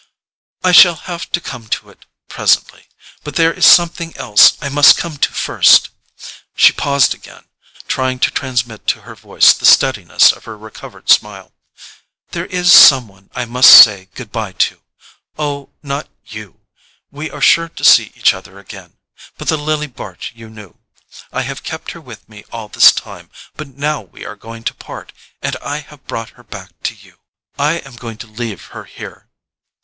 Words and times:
"I 0.63 0.71
shall 0.71 0.95
have 0.95 1.29
to 1.31 1.39
come 1.39 1.67
to 1.67 1.91
it—presently. 1.91 2.85
But 3.23 3.35
there 3.35 3.53
is 3.53 3.67
something 3.67 4.17
else 4.17 4.57
I 4.59 4.67
must 4.67 4.97
come 4.97 5.17
to 5.17 5.31
first." 5.31 5.89
She 6.55 6.71
paused 6.73 7.13
again, 7.13 7.45
trying 7.87 8.17
to 8.21 8.31
transmit 8.31 8.87
to 8.87 9.01
her 9.01 9.13
voice 9.13 9.53
the 9.53 9.67
steadiness 9.67 10.31
of 10.31 10.45
her 10.45 10.57
recovered 10.57 11.07
smile. 11.11 11.51
"There 12.31 12.47
is 12.47 12.73
some 12.73 13.07
one 13.07 13.29
I 13.35 13.45
must 13.45 13.69
say 13.69 14.09
goodbye 14.15 14.53
to. 14.53 14.81
Oh, 15.37 15.69
not 15.83 16.09
YOU—we 16.25 17.29
are 17.29 17.39
sure 17.39 17.69
to 17.69 17.83
see 17.83 18.11
each 18.15 18.33
other 18.33 18.57
again—but 18.57 19.49
the 19.49 19.55
Lily 19.55 19.85
Bart 19.85 20.31
you 20.33 20.49
knew. 20.49 20.79
I 21.31 21.43
have 21.43 21.61
kept 21.61 21.91
her 21.91 22.01
with 22.01 22.27
me 22.27 22.43
all 22.51 22.69
this 22.69 22.91
time, 22.91 23.29
but 23.55 23.67
now 23.77 24.01
we 24.01 24.25
are 24.25 24.35
going 24.35 24.63
to 24.63 24.73
part, 24.73 25.13
and 25.43 25.55
I 25.57 25.77
have 25.81 26.07
brought 26.07 26.31
her 26.31 26.43
back 26.43 26.71
to 26.85 26.95
you—I 26.95 27.73
am 27.77 27.97
going 27.97 28.17
to 28.17 28.25
leave 28.25 28.63
her 28.73 28.85
here. 28.85 29.29